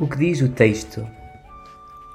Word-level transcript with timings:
O 0.00 0.06
que 0.06 0.16
diz 0.16 0.40
o 0.40 0.48
texto? 0.48 1.04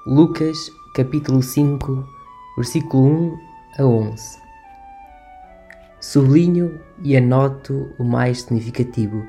Lucas, 0.08 0.72
capítulo 0.96 1.44
5, 1.44 2.08
versículo 2.56 3.34
1 3.78 3.82
a 3.82 3.86
11. 3.86 4.38
Sublinho 6.00 6.80
e 7.04 7.18
anoto 7.18 7.94
o 8.00 8.06
mais 8.06 8.44
significativo. 8.44 9.28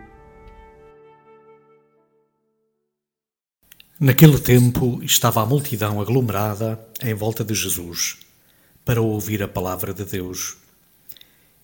Naquele 3.99 4.39
tempo 4.39 5.03
estava 5.03 5.43
a 5.43 5.47
multidão 5.47 6.01
aglomerada 6.01 6.79
em 7.03 7.13
volta 7.13 7.43
de 7.43 7.57
Jesus 7.57 8.21
para 8.85 9.03
ouvir 9.03 9.43
a 9.43 9.49
palavra 9.49 9.93
de 9.93 10.05
Deus. 10.05 10.59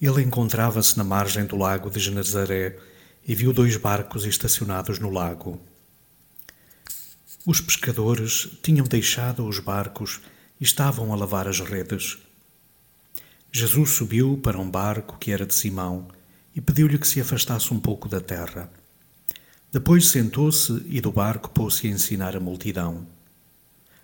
Ele 0.03 0.23
encontrava-se 0.23 0.99
na 0.99 1.05
margem 1.05 1.45
do 1.45 1.56
lago 1.56 1.89
de 1.89 2.00
Genezaré 2.00 2.77
e 3.25 3.33
viu 3.33 3.53
dois 3.53 3.77
barcos 3.77 4.27
estacionados 4.27 4.99
no 4.99 5.09
lago. 5.09 5.69
Os 7.47 7.59
pescadores 7.59 8.51
tinham 8.62 8.87
deixado 8.87 9.47
os 9.47 9.59
barcos 9.59 10.21
e 10.61 10.65
estavam 10.65 11.11
a 11.11 11.17
lavar 11.17 11.49
as 11.49 11.59
redes. 11.59 12.19
Jesus 13.51 13.91
subiu 13.93 14.39
para 14.43 14.59
um 14.59 14.71
barco 14.71 15.17
que 15.19 15.33
era 15.33 15.47
de 15.47 15.55
Simão 15.55 16.09
e 16.55 16.61
pediu-lhe 16.61 16.99
que 16.99 17.09
se 17.09 17.19
afastasse 17.19 17.73
um 17.73 17.81
pouco 17.81 18.11
da 18.11 18.21
terra. 18.21 18.71
Depois 19.73 20.09
sentou-se 20.09 20.83
e 20.87 21.00
do 21.00 21.11
barco 21.11 21.49
pôs-se 21.49 21.87
a 21.87 21.91
ensinar 21.91 22.37
a 22.37 22.41
multidão. 22.41 23.06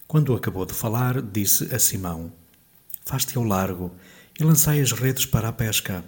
Quando 0.09 0.35
acabou 0.35 0.65
de 0.65 0.73
falar, 0.73 1.21
disse 1.21 1.75
a 1.75 1.79
Simão: 1.79 2.33
Faz-te 3.05 3.37
ao 3.37 3.45
largo 3.45 3.95
e 4.41 4.45
lançai 4.45 4.81
as 4.81 4.93
redes 4.93 5.27
para 5.27 5.49
a 5.49 5.53
pesca. 5.53 6.03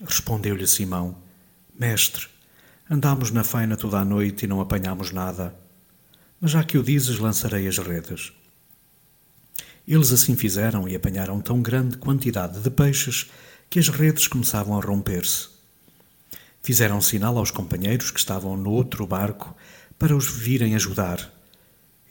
Respondeu-lhe 0.00 0.66
Simão: 0.66 1.14
Mestre, 1.78 2.26
andamos 2.90 3.30
na 3.30 3.44
faina 3.44 3.76
toda 3.76 3.98
a 3.98 4.04
noite 4.04 4.46
e 4.46 4.48
não 4.48 4.62
apanhamos 4.62 5.10
nada 5.10 5.60
mas 6.42 6.50
já 6.50 6.64
que 6.64 6.76
o 6.76 6.82
dizes, 6.82 7.20
lançarei 7.20 7.68
as 7.68 7.78
redes. 7.78 8.32
Eles 9.86 10.10
assim 10.10 10.34
fizeram 10.34 10.88
e 10.88 10.96
apanharam 10.96 11.40
tão 11.40 11.62
grande 11.62 11.96
quantidade 11.96 12.58
de 12.58 12.68
peixes 12.68 13.30
que 13.70 13.78
as 13.78 13.88
redes 13.88 14.26
começavam 14.26 14.76
a 14.76 14.84
romper-se. 14.84 15.48
Fizeram 16.60 17.00
sinal 17.00 17.38
aos 17.38 17.52
companheiros 17.52 18.10
que 18.10 18.18
estavam 18.18 18.56
no 18.56 18.70
outro 18.70 19.06
barco 19.06 19.56
para 19.96 20.16
os 20.16 20.26
virem 20.26 20.74
ajudar. 20.74 21.32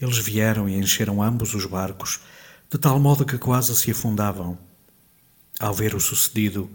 Eles 0.01 0.17
vieram 0.17 0.69
e 0.69 0.75
encheram 0.75 1.21
ambos 1.21 1.53
os 1.53 1.65
barcos, 1.65 2.21
de 2.69 2.77
tal 2.77 2.97
modo 3.01 3.25
que 3.25 3.37
quase 3.37 3.75
se 3.75 3.91
afundavam. 3.91 4.57
Ao 5.59 5.73
ver 5.73 5.93
o 5.93 5.99
sucedido, 5.99 6.71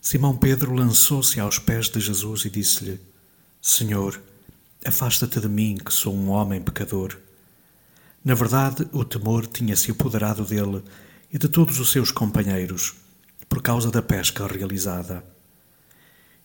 Simão 0.00 0.36
Pedro 0.36 0.72
lançou-se 0.72 1.40
aos 1.40 1.58
pés 1.58 1.88
de 1.88 1.98
Jesus 1.98 2.44
e 2.44 2.50
disse-lhe: 2.50 3.00
Senhor, 3.60 4.20
Afasta-te 4.84 5.38
de 5.40 5.48
mim, 5.48 5.76
que 5.76 5.92
sou 5.92 6.14
um 6.14 6.30
homem 6.30 6.62
pecador. 6.62 7.18
Na 8.24 8.34
verdade, 8.34 8.88
o 8.92 9.04
temor 9.04 9.46
tinha 9.46 9.76
se 9.76 9.90
apoderado 9.90 10.42
dele 10.44 10.82
e 11.30 11.38
de 11.38 11.48
todos 11.48 11.78
os 11.78 11.90
seus 11.90 12.10
companheiros, 12.10 12.94
por 13.46 13.60
causa 13.60 13.90
da 13.90 14.00
pesca 14.00 14.46
realizada. 14.46 15.22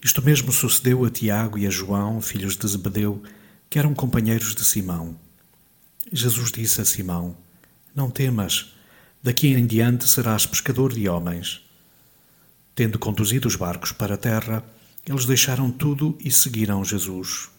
Isto 0.04 0.22
mesmo 0.22 0.52
sucedeu 0.52 1.06
a 1.06 1.10
Tiago 1.10 1.58
e 1.58 1.66
a 1.66 1.70
João, 1.70 2.22
filhos 2.22 2.58
de 2.58 2.68
Zebedeu, 2.68 3.24
que 3.70 3.80
eram 3.80 3.94
companheiros 3.94 4.54
de 4.54 4.66
Simão. 4.66 5.18
Jesus 6.12 6.52
disse 6.52 6.82
a 6.82 6.86
Simão: 6.86 7.38
Não 7.96 8.10
temas, 8.10 8.74
daqui 9.24 9.48
em 9.48 9.66
diante 9.66 10.08
serás 10.08 10.46
pescador 10.46 10.94
de 10.94 11.08
homens. 11.08 11.62
Tendo 12.76 13.00
conduzido 13.00 13.48
os 13.48 13.56
barcos 13.56 13.94
para 13.94 14.16
a 14.16 14.18
terra, 14.18 14.62
eles 15.06 15.26
deixaram 15.26 15.72
tudo 15.72 16.18
e 16.20 16.30
seguiram 16.30 16.84
Jesus. 16.84 17.55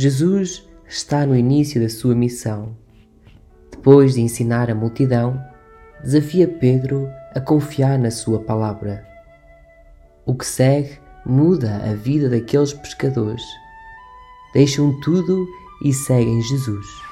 Jesus 0.00 0.66
está 0.88 1.26
no 1.26 1.36
início 1.36 1.78
da 1.78 1.90
sua 1.90 2.14
missão. 2.14 2.74
Depois 3.70 4.14
de 4.14 4.22
ensinar 4.22 4.70
a 4.70 4.74
multidão, 4.74 5.38
desafia 6.02 6.48
Pedro 6.48 7.06
a 7.34 7.38
confiar 7.38 7.98
na 7.98 8.10
sua 8.10 8.40
palavra. 8.40 9.06
O 10.24 10.34
que 10.34 10.46
segue 10.46 10.98
muda 11.26 11.82
a 11.84 11.92
vida 11.92 12.30
daqueles 12.30 12.72
pescadores. 12.72 13.42
Deixam 14.54 14.98
tudo 15.02 15.46
e 15.84 15.92
seguem 15.92 16.40
Jesus. 16.40 17.09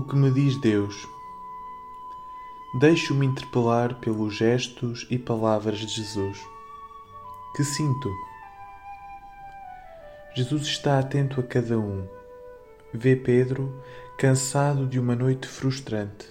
O 0.00 0.02
que 0.02 0.16
me 0.16 0.30
diz 0.30 0.56
Deus? 0.56 1.06
Deixo-me 2.80 3.26
interpelar 3.26 4.00
pelos 4.00 4.34
gestos 4.34 5.06
e 5.10 5.18
palavras 5.18 5.80
de 5.80 5.88
Jesus. 5.88 6.40
Que 7.54 7.62
sinto? 7.62 8.10
Jesus 10.34 10.62
está 10.62 10.98
atento 10.98 11.38
a 11.38 11.42
cada 11.42 11.78
um. 11.78 12.08
Vê 12.94 13.14
Pedro 13.14 13.70
cansado 14.18 14.86
de 14.86 14.98
uma 14.98 15.14
noite 15.14 15.46
frustrante. 15.46 16.26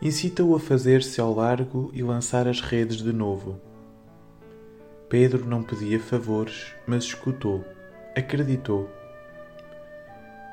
Incita-o 0.00 0.56
a 0.56 0.58
fazer-se 0.58 1.20
ao 1.20 1.34
largo 1.34 1.90
e 1.92 2.02
lançar 2.02 2.48
as 2.48 2.62
redes 2.62 3.02
de 3.02 3.12
novo. 3.12 3.60
Pedro 5.10 5.44
não 5.44 5.62
pedia 5.62 6.00
favores, 6.00 6.74
mas 6.86 7.04
escutou, 7.04 7.62
acreditou. 8.16 8.88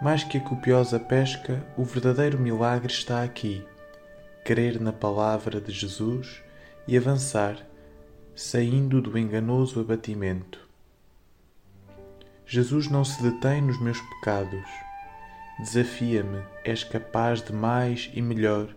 Mais 0.04 0.22
que 0.22 0.38
a 0.38 0.42
copiosa 0.42 1.00
pesca, 1.00 1.66
o 1.78 1.86
verdadeiro 1.86 2.38
milagre 2.38 2.92
está 2.92 3.24
aqui: 3.24 3.66
crer 4.44 4.78
na 4.78 4.92
palavra 4.92 5.62
de 5.62 5.72
Jesus 5.72 6.44
e 6.86 6.98
avançar, 6.98 7.56
saindo 8.36 9.02
do 9.02 9.18
enganoso 9.18 9.80
abatimento. 9.80 10.60
Jesus 12.46 12.90
não 12.90 13.06
se 13.06 13.24
detém 13.24 13.62
nos 13.62 13.80
meus 13.80 14.02
pecados. 14.02 14.68
Desafia-me, 15.60 16.44
és 16.66 16.84
capaz 16.84 17.42
de 17.42 17.54
mais 17.54 18.12
e 18.14 18.22
melhor. 18.22 18.76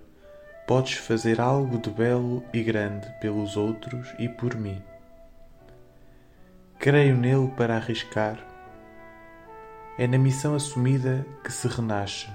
Podes 0.65 0.95
fazer 0.95 1.41
algo 1.41 1.79
de 1.79 1.91
belo 1.91 2.45
e 2.53 2.63
grande 2.63 3.13
pelos 3.21 3.57
outros 3.57 4.15
e 4.21 4.29
por 4.29 4.55
mim. 4.55 4.81
Creio 6.79 7.17
nele 7.17 7.49
para 7.57 7.75
arriscar. 7.75 8.56
É 9.99 10.07
na 10.07 10.19
missão 10.19 10.55
assumida 10.55 11.27
que 11.43 11.51
se 11.51 11.67
renasce. 11.69 12.29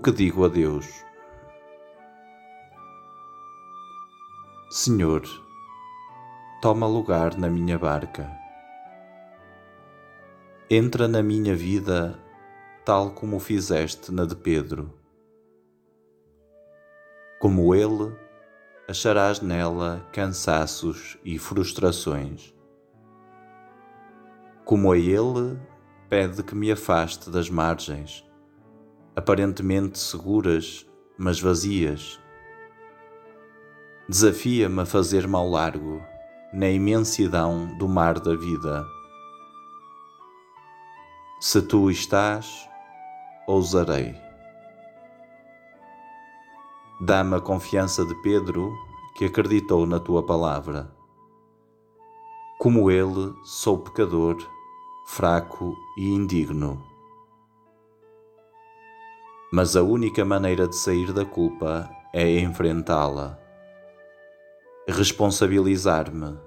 Que 0.00 0.10
digo 0.10 0.46
a 0.46 0.48
Deus? 0.48 1.04
Senhor, 4.70 5.22
toma 6.62 6.86
lugar 6.86 7.36
na 7.36 7.50
minha 7.50 7.78
barca. 7.78 8.30
Entra 10.70 11.06
na 11.06 11.22
minha 11.22 11.54
vida 11.54 12.18
tal 12.82 13.10
como 13.10 13.38
fizeste 13.38 14.10
na 14.10 14.24
de 14.24 14.34
Pedro. 14.34 14.98
Como 17.38 17.74
ele, 17.74 18.16
acharás 18.88 19.42
nela 19.42 20.08
cansaços 20.12 21.18
e 21.22 21.38
frustrações. 21.38 22.54
Como 24.64 24.92
a 24.92 24.96
ele, 24.96 25.60
pede 26.08 26.42
que 26.42 26.54
me 26.54 26.72
afaste 26.72 27.28
das 27.28 27.50
margens 27.50 28.29
aparentemente 29.14 29.98
seguras, 29.98 30.86
mas 31.18 31.40
vazias. 31.40 32.20
Desafia-me 34.08 34.80
a 34.80 34.86
fazer-me 34.86 35.34
ao 35.34 35.48
largo, 35.48 36.02
na 36.52 36.68
imensidão 36.68 37.76
do 37.78 37.88
mar 37.88 38.18
da 38.18 38.34
vida. 38.34 38.84
Se 41.40 41.62
tu 41.62 41.90
estás, 41.90 42.68
ousarei. 43.46 44.14
Dá-me 47.00 47.36
a 47.36 47.40
confiança 47.40 48.04
de 48.04 48.14
Pedro, 48.22 48.72
que 49.16 49.24
acreditou 49.24 49.86
na 49.86 49.98
tua 49.98 50.24
palavra. 50.24 50.94
Como 52.58 52.90
ele, 52.90 53.34
sou 53.42 53.78
pecador, 53.78 54.36
fraco 55.06 55.74
e 55.96 56.10
indigno 56.10 56.89
mas 59.52 59.74
a 59.74 59.82
única 59.82 60.24
maneira 60.24 60.68
de 60.68 60.76
sair 60.76 61.12
da 61.12 61.24
culpa 61.24 61.90
é 62.12 62.38
enfrentá-la. 62.38 63.36
Responsabilizar-me, 64.86 66.38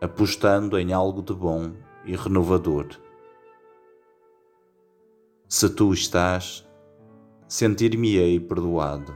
apostando 0.00 0.76
em 0.78 0.92
algo 0.92 1.22
de 1.22 1.32
bom 1.32 1.72
e 2.04 2.16
renovador. 2.16 2.88
Se 5.48 5.70
tu 5.70 5.92
estás, 5.92 6.68
sentir-me-ei 7.46 8.40
perdoado. 8.40 9.14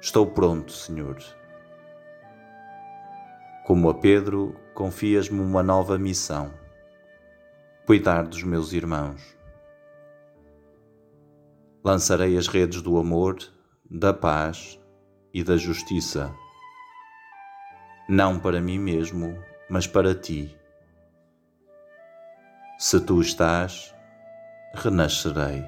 Estou 0.00 0.26
pronto, 0.26 0.72
Senhor. 0.72 1.16
Como 3.64 3.88
a 3.88 3.94
Pedro, 3.94 4.54
confias-me 4.74 5.40
uma 5.40 5.62
nova 5.62 5.96
missão: 5.96 6.52
cuidar 7.86 8.26
dos 8.26 8.42
meus 8.42 8.72
irmãos 8.72 9.37
lançarei 11.88 12.36
as 12.36 12.48
redes 12.48 12.82
do 12.82 12.98
amor, 12.98 13.38
da 13.90 14.12
paz 14.12 14.78
e 15.32 15.42
da 15.42 15.56
justiça. 15.56 16.30
Não 18.06 18.38
para 18.38 18.60
mim 18.60 18.78
mesmo, 18.78 19.34
mas 19.70 19.86
para 19.86 20.14
ti. 20.14 20.54
Se 22.78 23.00
tu 23.00 23.22
estás, 23.22 23.94
renascerei. 24.74 25.64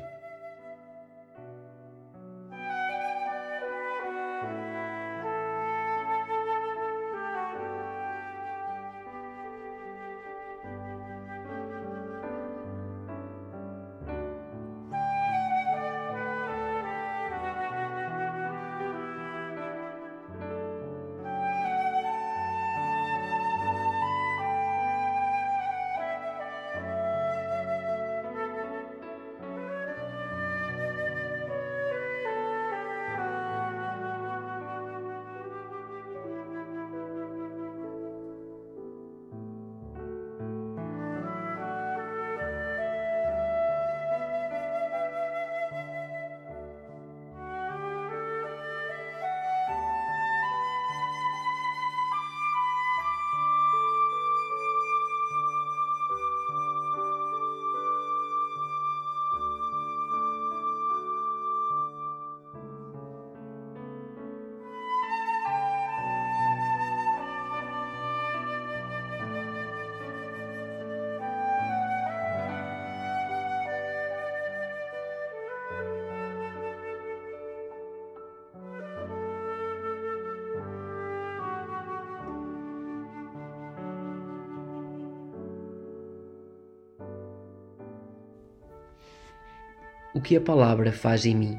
O 90.21 90.23
que 90.23 90.37
a 90.37 90.41
palavra 90.41 90.93
faz 90.93 91.25
em 91.25 91.35
mim. 91.35 91.59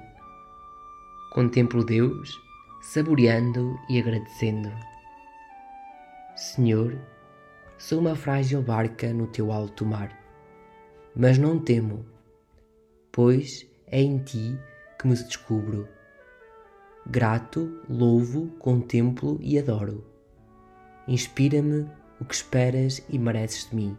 Contemplo 1.31 1.83
Deus, 1.83 2.39
saboreando 2.79 3.75
e 3.89 3.99
agradecendo. 3.99 4.71
Senhor, 6.35 6.95
sou 7.79 7.99
uma 7.99 8.15
frágil 8.15 8.61
barca 8.61 9.11
no 9.11 9.25
teu 9.25 9.51
alto 9.51 9.83
mar, 9.83 10.15
mas 11.15 11.39
não 11.39 11.57
temo, 11.57 12.05
pois 13.11 13.65
é 13.87 13.99
em 13.99 14.19
ti 14.19 14.55
que 14.99 15.07
me 15.07 15.15
descubro. 15.15 15.87
Grato, 17.07 17.81
louvo, 17.89 18.45
contemplo 18.59 19.39
e 19.41 19.57
adoro. 19.57 20.05
Inspira-me 21.07 21.89
o 22.19 22.25
que 22.25 22.35
esperas 22.35 23.03
e 23.09 23.17
mereces 23.17 23.67
de 23.71 23.75
mim. 23.75 23.97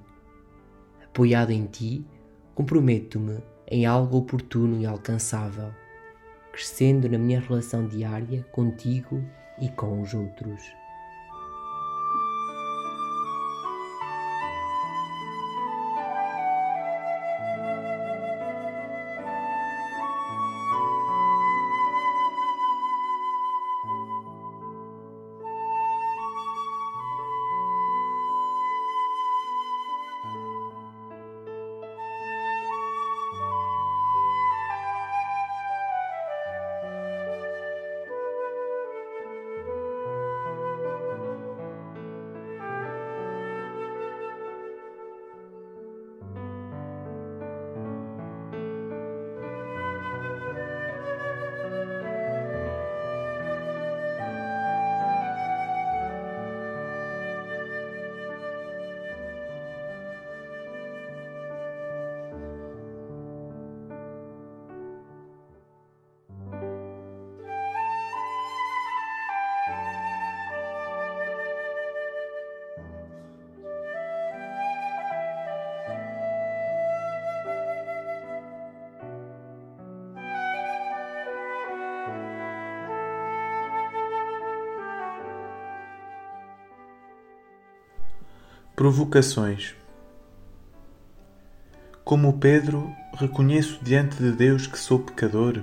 Apoiado 1.05 1.51
em 1.51 1.67
ti, 1.67 2.07
comprometo-me 2.55 3.43
em 3.67 3.87
algo 3.87 4.19
oportuno 4.19 4.81
e 4.81 4.87
alcançável, 4.87 5.73
crescendo 6.53 7.09
na 7.09 7.19
minha 7.19 7.41
relação 7.41 7.87
diária 7.87 8.45
contigo 8.53 9.25
e 9.61 9.69
com 9.69 10.01
os 10.01 10.15
outros. 10.15 10.82
Provocações. 88.75 89.75
Como 92.03 92.39
Pedro, 92.39 92.91
reconheço 93.15 93.79
diante 93.83 94.17
de 94.17 94.33
Deus 94.33 94.67
que 94.67 94.79
sou 94.79 94.99
pecador. 94.99 95.63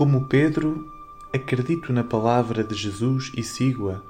Como 0.00 0.24
Pedro, 0.24 0.90
acredito 1.30 1.92
na 1.92 2.02
palavra 2.02 2.64
de 2.64 2.74
Jesus 2.74 3.30
e 3.36 3.42
sigo-a. 3.42 4.00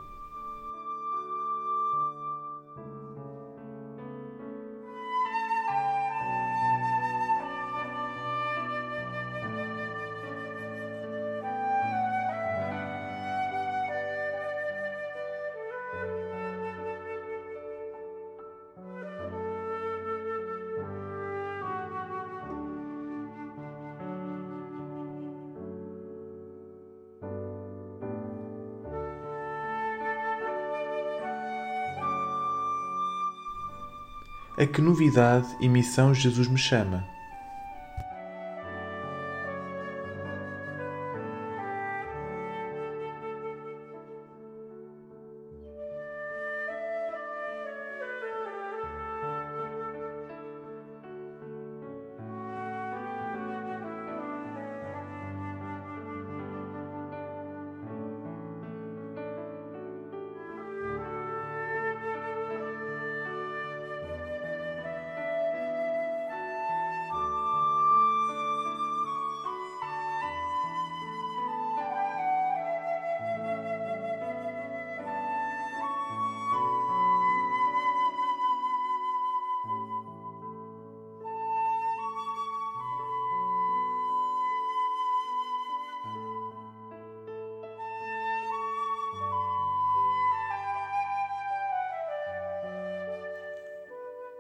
A 34.61 34.67
que 34.67 34.83
novidade 34.83 35.57
e 35.59 35.71
missão 35.71 36.13
Jesus 36.13 36.47
me 36.47 36.59
chama? 36.59 37.03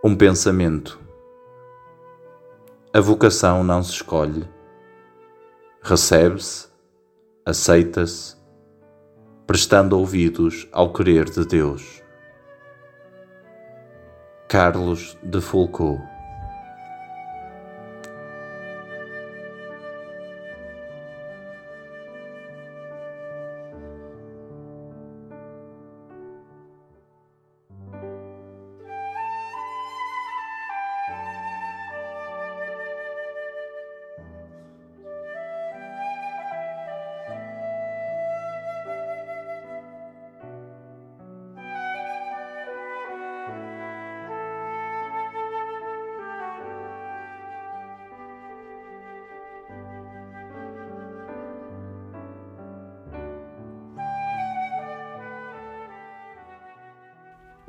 Um 0.02 0.16
pensamento. 0.16 0.98
A 2.90 3.00
vocação 3.00 3.62
não 3.62 3.82
se 3.82 3.92
escolhe, 3.92 4.48
recebe-se, 5.82 6.68
aceita-se, 7.44 8.34
prestando 9.46 9.98
ouvidos 9.98 10.66
ao 10.72 10.90
querer 10.90 11.26
de 11.26 11.44
Deus. 11.44 12.02
Carlos 14.48 15.18
de 15.22 15.38
Foucault 15.42 16.02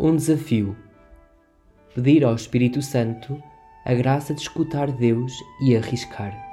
um 0.02 0.16
desafio: 0.16 0.76
pedir 1.94 2.26
ao 2.26 2.34
Espírito 2.34 2.82
Santo 2.82 3.42
a 3.86 3.94
graça 3.94 4.34
de 4.34 4.42
escutar 4.42 4.92
Deus 4.92 5.32
e 5.62 5.76
arriscar. 5.76 6.51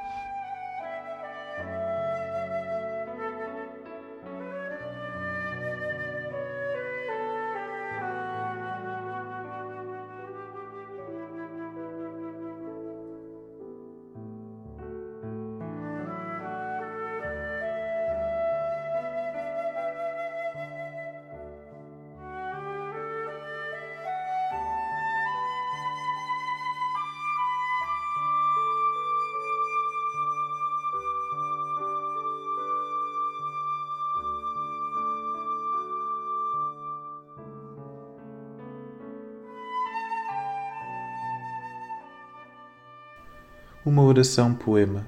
Uma 43.88 44.03
oração 44.03 44.53
poema. 44.53 45.07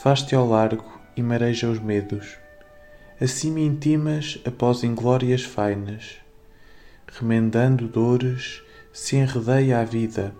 Faz-te 0.00 0.34
ao 0.34 0.48
largo 0.48 0.98
e 1.14 1.22
mareja 1.22 1.68
os 1.68 1.78
medos. 1.78 2.38
Assim 3.20 3.50
me 3.50 3.62
intimas 3.62 4.40
após 4.46 4.82
inglórias 4.82 5.42
fainas. 5.42 6.16
Remendando 7.06 7.86
dores, 7.86 8.62
se 8.90 9.16
enredeia 9.16 9.80
a 9.80 9.84
vida. 9.84 10.34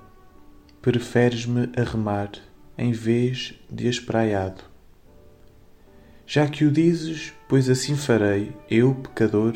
Preferes-me 0.81 1.69
a 1.77 1.83
remar, 1.83 2.31
em 2.79 2.93
vez 2.93 3.61
de 3.71 3.89
espraiado. 3.89 4.65
Já 6.27 6.49
que 6.49 6.65
o 6.65 6.73
dizes, 6.73 7.35
pois 7.47 7.69
assim 7.69 7.95
farei, 7.95 8.57
eu, 8.71 8.95
pecador, 8.95 9.53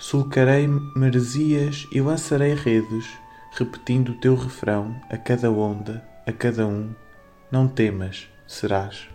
sulcarei 0.00 0.66
meresias 0.96 1.86
e 1.92 2.00
lançarei 2.00 2.54
redes, 2.54 3.06
repetindo 3.52 4.08
o 4.08 4.20
teu 4.20 4.34
refrão 4.34 5.00
a 5.08 5.16
cada 5.16 5.48
onda 5.48 6.17
a 6.28 6.32
cada 6.32 6.66
um: 6.66 6.94
Não 7.50 7.66
temas, 7.66 8.28
serás. 8.46 9.08